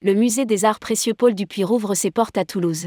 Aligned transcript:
le 0.00 0.14
musée 0.14 0.46
des 0.46 0.64
arts 0.64 0.78
précieux 0.78 1.12
Paul 1.12 1.34
Dupuis 1.34 1.64
rouvre 1.64 1.96
ses 1.96 2.12
portes 2.12 2.38
à 2.38 2.44
Toulouse. 2.44 2.86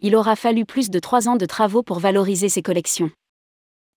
Il 0.00 0.16
aura 0.16 0.34
fallu 0.34 0.64
plus 0.64 0.90
de 0.90 0.98
trois 0.98 1.28
ans 1.28 1.36
de 1.36 1.46
travaux 1.46 1.84
pour 1.84 2.00
valoriser 2.00 2.48
ses 2.48 2.62
collections. 2.62 3.12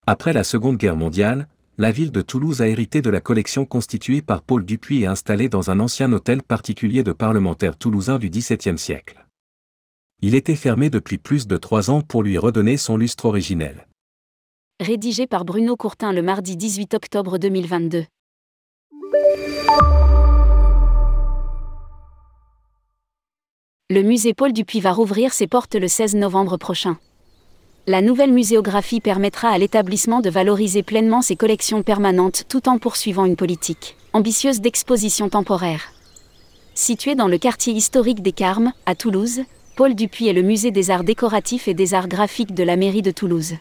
Après 0.06 0.32
la 0.32 0.44
Seconde 0.44 0.78
Guerre 0.78 0.96
mondiale, 0.96 1.48
la 1.80 1.92
ville 1.92 2.12
de 2.12 2.22
Toulouse 2.22 2.62
a 2.62 2.68
hérité 2.68 3.02
de 3.02 3.10
la 3.10 3.20
collection 3.20 3.66
constituée 3.66 4.22
par 4.22 4.44
Paul 4.44 4.64
Dupuis 4.64 5.02
et 5.02 5.08
installée 5.08 5.50
dans 5.50 5.72
un 5.72 5.80
ancien 5.80 6.12
hôtel 6.14 6.44
particulier 6.44 7.02
de 7.04 7.14
parlementaires 7.14 7.78
toulousains 7.78 8.20
du 8.20 8.30
XVIIe 8.30 8.78
siècle. 8.78 9.26
Il 10.22 10.36
était 10.36 10.56
fermé 10.56 10.92
depuis 10.92 11.18
plus 11.18 11.48
de 11.48 11.58
trois 11.58 11.90
ans 11.90 12.02
pour 12.02 12.22
lui 12.22 12.38
redonner 12.38 12.78
son 12.78 12.98
lustre 12.98 13.26
originel. 13.26 13.88
Rédigé 14.80 15.26
par 15.26 15.46
Bruno 15.46 15.76
Courtin 15.76 16.14
le 16.14 16.22
mardi 16.22 16.56
18 16.56 16.94
octobre 16.94 17.40
2022. 17.40 18.06
Le 23.92 24.04
musée 24.04 24.36
Paul 24.36 24.54
Dupuis 24.54 24.82
va 24.82 24.92
rouvrir 24.92 25.34
ses 25.34 25.48
portes 25.48 25.74
le 25.74 25.88
16 25.88 26.14
novembre 26.14 26.58
prochain. 26.58 27.00
La 27.88 28.04
nouvelle 28.04 28.32
muséographie 28.32 29.00
permettra 29.00 29.50
à 29.50 29.58
l'établissement 29.58 30.20
de 30.20 30.30
valoriser 30.30 30.84
pleinement 30.84 31.24
ses 31.24 31.36
collections 31.36 31.82
permanentes 31.82 32.44
tout 32.48 32.70
en 32.70 32.78
poursuivant 32.78 33.26
une 33.26 33.36
politique 33.36 33.98
ambitieuse 34.14 34.62
d'exposition 34.62 35.28
temporaire. 35.28 35.92
Situé 36.76 37.16
dans 37.16 37.28
le 37.28 37.40
quartier 37.40 37.74
historique 37.74 38.22
des 38.22 38.32
Carmes, 38.32 38.74
à 38.86 38.94
Toulouse, 38.94 39.42
Paul 39.76 39.96
Dupuis 39.96 40.28
est 40.28 40.34
le 40.34 40.44
musée 40.44 40.70
des 40.70 40.92
arts 40.92 41.04
décoratifs 41.04 41.68
et 41.68 41.74
des 41.74 41.96
arts 41.96 42.08
graphiques 42.08 42.54
de 42.54 42.64
la 42.64 42.76
mairie 42.76 43.02
de 43.02 43.10
Toulouse. 43.10 43.56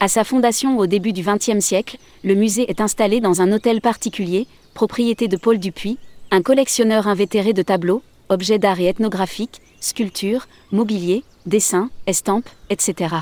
À 0.00 0.08
sa 0.08 0.24
fondation 0.24 0.76
au 0.76 0.88
début 0.88 1.12
du 1.12 1.22
XXe 1.22 1.64
siècle, 1.64 1.98
le 2.24 2.34
musée 2.34 2.68
est 2.68 2.80
installé 2.80 3.20
dans 3.20 3.42
un 3.42 3.52
hôtel 3.52 3.80
particulier, 3.80 4.48
propriété 4.74 5.28
de 5.28 5.36
Paul 5.36 5.60
Dupuis, 5.60 5.98
un 6.32 6.42
collectionneur 6.42 7.06
invétéré 7.06 7.52
de 7.52 7.62
tableaux, 7.62 8.02
objets 8.28 8.58
d'art 8.58 8.80
et 8.80 8.86
ethnographiques, 8.86 9.60
sculptures, 9.80 10.46
mobilier, 10.72 11.24
dessins, 11.46 11.90
estampes, 12.06 12.48
etc. 12.70 13.14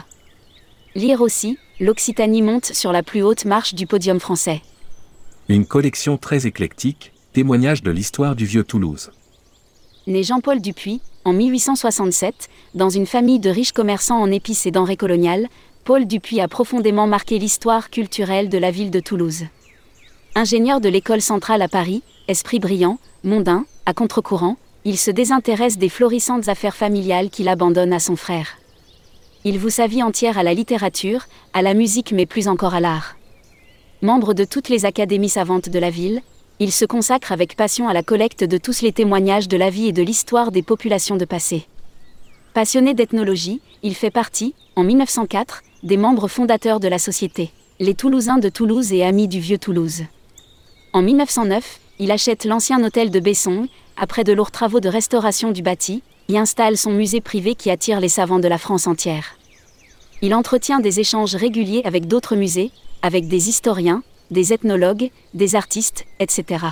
Lire 0.95 1.21
aussi, 1.21 1.59
l'Occitanie 1.81 2.43
monte 2.43 2.67
sur 2.67 2.93
la 2.93 3.03
plus 3.03 3.23
haute 3.23 3.45
marche 3.45 3.75
du 3.75 3.87
podium 3.87 4.21
français. 4.21 4.63
Une 5.49 5.67
collection 5.67 6.17
très 6.17 6.47
éclectique, 6.47 7.13
témoignage 7.33 7.83
de 7.83 7.91
l'histoire 7.91 8.37
du 8.37 8.47
vieux 8.47 8.65
Toulouse. 8.65 9.11
Né 10.07 10.23
Jean-Paul 10.23 10.61
Dupuis, 10.61 11.01
en 11.25 11.33
1867, 11.33 12.49
dans 12.75 12.91
une 12.91 13.07
famille 13.07 13.41
de 13.41 13.51
riches 13.51 13.73
commerçants 13.73 14.21
en 14.21 14.31
épices 14.31 14.67
et 14.67 14.71
denrées 14.71 14.97
coloniales, 14.97 15.49
Paul 15.85 16.07
Dupuis 16.07 16.41
a 16.41 16.49
profondément 16.49 17.07
marqué 17.07 17.39
l'histoire 17.39 17.91
culturelle 17.91 18.49
de 18.49 18.59
la 18.59 18.71
ville 18.71 18.91
de 18.91 19.01
Toulouse. 19.01 19.45
Ingénieur 20.35 20.81
de 20.81 20.89
l'école 20.89 21.21
centrale 21.21 21.63
à 21.63 21.69
Paris, 21.69 22.03
esprit 22.29 22.59
brillant, 22.59 22.99
mondain, 23.23 23.67
à 23.87 23.95
contre-courant, 23.95 24.57
il 24.85 24.99
se 24.99 25.11
désintéresse 25.11 25.79
des 25.79 25.89
florissantes 25.89 26.49
affaires 26.49 26.77
familiales 26.77 27.31
qu'il 27.31 27.49
abandonne 27.49 27.93
à 27.93 27.99
son 27.99 28.17
frère. 28.17 28.59
Il 29.45 29.59
voue 29.59 29.71
sa 29.71 29.87
vie 29.87 30.03
entière 30.03 30.39
à 30.39 30.43
la 30.43 30.55
littérature, 30.55 31.27
à 31.53 31.63
la 31.63 31.75
musique 31.75 32.13
mais 32.13 32.27
plus 32.27 32.49
encore 32.49 32.75
à 32.75 32.81
l'art. 32.81 33.17
Membre 34.03 34.35
de 34.35 34.45
toutes 34.45 34.69
les 34.69 34.85
académies 34.85 35.31
savantes 35.31 35.69
de 35.71 35.79
la 35.79 35.91
ville, 35.91 36.21
il 36.61 36.71
se 36.71 36.85
consacre 36.85 37.33
avec 37.33 37.57
passion 37.57 37.89
à 37.89 37.95
la 37.95 38.03
collecte 38.03 38.45
de 38.45 38.59
tous 38.59 38.83
les 38.83 38.93
témoignages 38.93 39.49
de 39.49 39.57
la 39.57 39.71
vie 39.71 39.89
et 39.89 39.93
de 39.93 40.03
l'histoire 40.03 40.53
des 40.53 40.63
populations 40.63 41.17
de 41.17 41.25
passé. 41.25 41.67
Passionné 42.53 42.95
d'ethnologie, 42.95 43.61
il 43.83 43.95
fait 43.95 44.11
partie, 44.11 44.55
en 44.77 44.85
1904, 44.85 45.63
des 45.83 45.97
membres 45.97 46.29
fondateurs 46.29 46.79
de 46.79 46.89
la 46.89 46.98
société, 46.98 47.51
les 47.81 47.95
Toulousains 47.95 48.39
de 48.39 48.48
Toulouse 48.48 48.93
et 48.93 49.03
Amis 49.03 49.29
du 49.29 49.41
Vieux 49.41 49.59
Toulouse. 49.59 50.05
En 50.93 51.03
1909, 51.03 51.81
il 51.98 52.11
achète 52.11 52.45
l'ancien 52.45 52.83
hôtel 52.85 53.11
de 53.11 53.21
Besson, 53.21 53.69
après 53.97 54.25
de 54.25 54.33
lourds 54.33 54.50
travaux 54.50 54.81
de 54.81 54.89
restauration 54.89 55.50
du 55.50 55.62
bâti, 55.62 56.02
y 56.29 56.39
installe 56.39 56.77
son 56.77 56.91
musée 56.91 57.20
privé 57.20 57.55
qui 57.55 57.70
attire 57.70 58.01
les 58.01 58.08
savants 58.08 58.39
de 58.39 58.48
la 58.48 58.58
France 58.58 58.86
entière. 58.86 59.36
Il 60.23 60.35
entretient 60.35 60.80
des 60.80 61.01
échanges 61.01 61.35
réguliers 61.35 61.83
avec 61.85 62.07
d'autres 62.07 62.36
musées, 62.36 62.70
avec 63.02 63.29
des 63.29 63.48
historiens, 63.48 64.02
des 64.30 64.52
ethnologues, 64.52 65.11
des 65.35 65.55
artistes, 65.55 66.07
etc. 66.19 66.64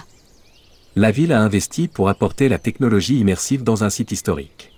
La 0.97 1.11
ville 1.11 1.33
a 1.33 1.41
investi 1.41 1.89
pour 1.89 2.09
apporter 2.09 2.49
la 2.49 2.59
technologie 2.59 3.19
immersive 3.19 3.63
dans 3.63 3.85
un 3.85 3.91
site 3.91 4.13
historique. 4.13 4.73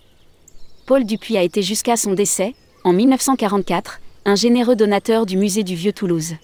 Paul 0.87 1.05
Dupuis 1.05 1.39
a 1.39 1.43
été 1.43 1.63
jusqu'à 1.63 1.97
son 1.97 2.13
décès, 2.13 2.55
en 2.85 2.93
1944, 2.93 4.01
un 4.27 4.35
généreux 4.35 4.77
donateur 4.77 5.27
du 5.27 5.37
musée 5.37 5.65
du 5.65 5.75
Vieux 5.75 5.93
Toulouse. 5.93 6.35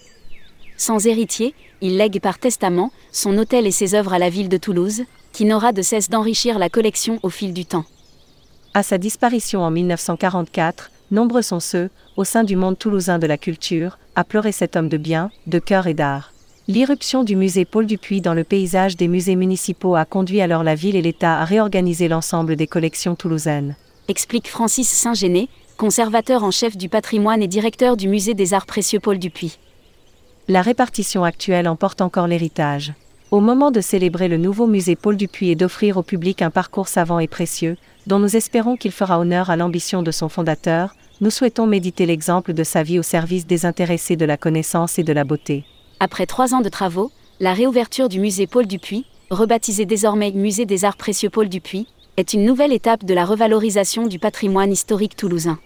Sans 0.77 1.05
héritier, 1.05 1.53
il 1.81 1.97
lègue 1.97 2.19
par 2.19 2.39
testament 2.39 2.91
son 3.11 3.37
hôtel 3.37 3.67
et 3.67 3.71
ses 3.71 3.93
œuvres 3.93 4.13
à 4.13 4.19
la 4.19 4.29
ville 4.29 4.49
de 4.49 4.57
Toulouse, 4.57 5.03
qui 5.31 5.45
n'aura 5.45 5.71
de 5.71 5.81
cesse 5.81 6.09
d'enrichir 6.09 6.59
la 6.59 6.69
collection 6.69 7.19
au 7.23 7.29
fil 7.29 7.53
du 7.53 7.65
temps. 7.65 7.85
À 8.73 8.83
sa 8.83 8.97
disparition 8.97 9.61
en 9.61 9.71
1944, 9.71 10.91
nombreux 11.11 11.41
sont 11.41 11.59
ceux, 11.59 11.89
au 12.17 12.23
sein 12.23 12.43
du 12.43 12.55
monde 12.55 12.77
toulousain 12.77 13.19
de 13.19 13.27
la 13.27 13.37
culture, 13.37 13.97
à 14.15 14.23
pleurer 14.23 14.51
cet 14.51 14.75
homme 14.75 14.89
de 14.89 14.97
bien, 14.97 15.31
de 15.47 15.59
cœur 15.59 15.87
et 15.87 15.93
d'art. 15.93 16.31
L'irruption 16.67 17.23
du 17.23 17.35
musée 17.35 17.65
Paul 17.65 17.85
Dupuis 17.85 18.21
dans 18.21 18.33
le 18.33 18.43
paysage 18.43 18.95
des 18.95 19.07
musées 19.07 19.35
municipaux 19.35 19.95
a 19.95 20.05
conduit 20.05 20.41
alors 20.41 20.63
la 20.63 20.75
ville 20.75 20.95
et 20.95 21.01
l'État 21.01 21.39
à 21.39 21.45
réorganiser 21.45 22.07
l'ensemble 22.07 22.55
des 22.55 22.67
collections 22.67 23.15
toulousaines. 23.15 23.75
Explique 24.07 24.47
Francis 24.47 24.87
Saint-Géné, 24.87 25.49
conservateur 25.77 26.43
en 26.43 26.51
chef 26.51 26.77
du 26.77 26.87
patrimoine 26.87 27.41
et 27.41 27.47
directeur 27.47 27.97
du 27.97 28.07
musée 28.07 28.35
des 28.35 28.53
arts 28.53 28.65
précieux 28.67 28.99
Paul 28.99 29.17
Dupuis. 29.19 29.57
La 30.47 30.61
répartition 30.61 31.23
actuelle 31.23 31.67
emporte 31.67 32.01
encore 32.01 32.27
l'héritage. 32.27 32.93
Au 33.31 33.39
moment 33.39 33.71
de 33.71 33.79
célébrer 33.79 34.27
le 34.27 34.35
nouveau 34.35 34.67
musée 34.67 34.97
Paul 34.97 35.15
Dupuis 35.15 35.51
et 35.51 35.55
d'offrir 35.55 35.95
au 35.95 36.03
public 36.03 36.41
un 36.41 36.49
parcours 36.49 36.89
savant 36.89 37.19
et 37.19 37.29
précieux, 37.29 37.77
dont 38.05 38.19
nous 38.19 38.35
espérons 38.35 38.75
qu'il 38.75 38.91
fera 38.91 39.21
honneur 39.21 39.49
à 39.49 39.55
l'ambition 39.55 40.03
de 40.03 40.11
son 40.11 40.27
fondateur, 40.27 40.97
nous 41.21 41.29
souhaitons 41.29 41.65
méditer 41.65 42.05
l'exemple 42.05 42.51
de 42.51 42.65
sa 42.65 42.83
vie 42.83 42.99
au 42.99 43.03
service 43.03 43.47
des 43.47 43.65
intéressés 43.65 44.17
de 44.17 44.25
la 44.25 44.35
connaissance 44.35 44.99
et 44.99 45.03
de 45.03 45.13
la 45.13 45.23
beauté. 45.23 45.63
Après 46.01 46.25
trois 46.25 46.53
ans 46.53 46.59
de 46.59 46.67
travaux, 46.67 47.09
la 47.39 47.53
réouverture 47.53 48.09
du 48.09 48.19
musée 48.19 48.47
Paul 48.47 48.67
Dupuis, 48.67 49.05
rebaptisé 49.29 49.85
désormais 49.85 50.33
Musée 50.33 50.65
des 50.65 50.83
Arts 50.83 50.97
Précieux 50.97 51.29
Paul 51.29 51.47
Dupuis, 51.47 51.87
est 52.17 52.33
une 52.33 52.43
nouvelle 52.43 52.73
étape 52.73 53.05
de 53.05 53.13
la 53.13 53.23
revalorisation 53.23 54.07
du 54.07 54.19
patrimoine 54.19 54.73
historique 54.73 55.15
toulousain 55.15 55.57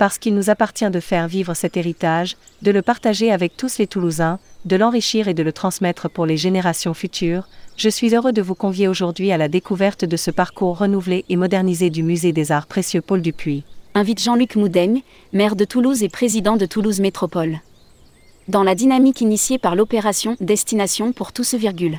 parce 0.00 0.16
qu'il 0.16 0.34
nous 0.34 0.48
appartient 0.48 0.90
de 0.90 0.98
faire 0.98 1.28
vivre 1.28 1.52
cet 1.52 1.76
héritage, 1.76 2.38
de 2.62 2.70
le 2.70 2.80
partager 2.80 3.30
avec 3.30 3.58
tous 3.58 3.76
les 3.76 3.86
Toulousains, 3.86 4.38
de 4.64 4.76
l'enrichir 4.76 5.28
et 5.28 5.34
de 5.34 5.42
le 5.42 5.52
transmettre 5.52 6.08
pour 6.08 6.24
les 6.24 6.38
générations 6.38 6.94
futures, 6.94 7.46
je 7.76 7.90
suis 7.90 8.14
heureux 8.14 8.32
de 8.32 8.40
vous 8.40 8.54
convier 8.54 8.88
aujourd'hui 8.88 9.30
à 9.30 9.36
la 9.36 9.48
découverte 9.48 10.06
de 10.06 10.16
ce 10.16 10.30
parcours 10.30 10.78
renouvelé 10.78 11.26
et 11.28 11.36
modernisé 11.36 11.90
du 11.90 12.02
Musée 12.02 12.32
des 12.32 12.50
Arts 12.50 12.66
Précieux 12.66 13.02
Paul 13.02 13.20
Dupuis. 13.20 13.62
Invite 13.94 14.22
Jean-Luc 14.22 14.56
Moudaigne, 14.56 15.02
maire 15.34 15.54
de 15.54 15.66
Toulouse 15.66 16.02
et 16.02 16.08
président 16.08 16.56
de 16.56 16.64
Toulouse 16.64 17.00
Métropole. 17.00 17.60
Dans 18.48 18.62
la 18.62 18.74
dynamique 18.74 19.20
initiée 19.20 19.58
par 19.58 19.76
l'opération 19.76 20.34
Destination 20.40 21.12
pour 21.12 21.34
tous, 21.34 21.52
virgule. 21.52 21.98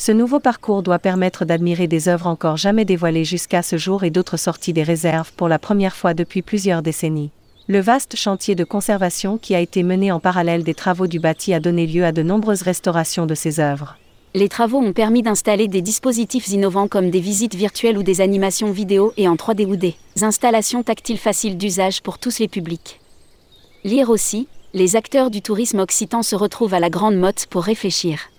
Ce 0.00 0.12
nouveau 0.12 0.38
parcours 0.38 0.84
doit 0.84 1.00
permettre 1.00 1.44
d'admirer 1.44 1.88
des 1.88 2.08
œuvres 2.08 2.28
encore 2.28 2.56
jamais 2.56 2.84
dévoilées 2.84 3.24
jusqu'à 3.24 3.62
ce 3.62 3.76
jour 3.76 4.04
et 4.04 4.10
d'autres 4.10 4.36
sorties 4.36 4.72
des 4.72 4.84
réserves 4.84 5.32
pour 5.32 5.48
la 5.48 5.58
première 5.58 5.96
fois 5.96 6.14
depuis 6.14 6.40
plusieurs 6.40 6.82
décennies. 6.82 7.32
Le 7.66 7.80
vaste 7.80 8.14
chantier 8.14 8.54
de 8.54 8.62
conservation 8.62 9.38
qui 9.38 9.56
a 9.56 9.60
été 9.60 9.82
mené 9.82 10.12
en 10.12 10.20
parallèle 10.20 10.62
des 10.62 10.72
travaux 10.72 11.08
du 11.08 11.18
bâti 11.18 11.52
a 11.52 11.58
donné 11.58 11.84
lieu 11.84 12.04
à 12.04 12.12
de 12.12 12.22
nombreuses 12.22 12.62
restaurations 12.62 13.26
de 13.26 13.34
ces 13.34 13.58
œuvres. 13.58 13.96
Les 14.34 14.48
travaux 14.48 14.78
ont 14.78 14.92
permis 14.92 15.22
d'installer 15.22 15.66
des 15.66 15.82
dispositifs 15.82 16.48
innovants 16.48 16.86
comme 16.86 17.10
des 17.10 17.20
visites 17.20 17.56
virtuelles 17.56 17.98
ou 17.98 18.04
des 18.04 18.20
animations 18.20 18.70
vidéo 18.70 19.12
et 19.16 19.26
en 19.26 19.34
3D 19.34 19.66
ou 19.66 19.74
des 19.74 19.96
installations 20.22 20.84
tactiles 20.84 21.18
faciles 21.18 21.58
d'usage 21.58 22.02
pour 22.02 22.18
tous 22.18 22.38
les 22.38 22.48
publics. 22.48 23.00
Lire 23.82 24.10
aussi, 24.10 24.46
les 24.74 24.94
acteurs 24.94 25.30
du 25.30 25.42
tourisme 25.42 25.80
occitan 25.80 26.22
se 26.22 26.36
retrouvent 26.36 26.74
à 26.74 26.80
la 26.80 26.88
Grande 26.88 27.16
Motte 27.16 27.46
pour 27.50 27.64
réfléchir. 27.64 28.30